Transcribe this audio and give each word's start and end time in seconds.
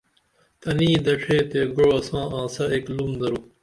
تنی 0.61 0.89
دڇھے 1.05 1.37
تے 1.49 1.59
گوعہ 1.75 1.99
ساں 2.07 2.25
آنسہ 2.39 2.63
ایک 2.73 2.85
لُوم 2.95 3.11
درو 3.19 3.39